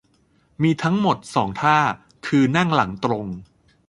[0.63, 1.77] มีทั้งหมด สอง ท่า
[2.27, 3.27] คือ นั่งหลังตรง